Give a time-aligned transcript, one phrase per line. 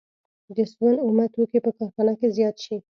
[0.55, 2.75] د سون اومه توکي په کارخانه کې زیات شي